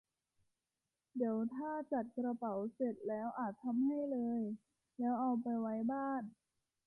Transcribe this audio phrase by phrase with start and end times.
[1.17, 4.41] เด๋วถ้าจัดกระเป๋าเสร็จแล้วอาจทำให้เลย
[4.99, 6.23] แล้วเอาไปไว้บ้าน